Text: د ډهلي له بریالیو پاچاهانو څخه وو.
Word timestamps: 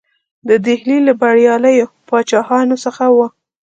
د 0.47 0.49
ډهلي 0.65 0.97
له 1.07 1.13
بریالیو 1.21 1.93
پاچاهانو 2.07 2.75
څخه 2.85 3.05
وو. 3.15 3.27